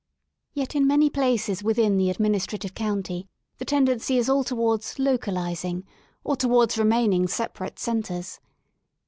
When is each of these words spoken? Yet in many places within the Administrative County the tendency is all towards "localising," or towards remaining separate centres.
Yet 0.55 0.75
in 0.75 0.87
many 0.87 1.11
places 1.11 1.61
within 1.63 1.95
the 1.97 2.09
Administrative 2.09 2.73
County 2.73 3.29
the 3.59 3.65
tendency 3.65 4.17
is 4.17 4.29
all 4.29 4.43
towards 4.43 4.97
"localising," 4.97 5.83
or 6.23 6.35
towards 6.35 6.75
remaining 6.79 7.27
separate 7.27 7.77
centres. 7.77 8.39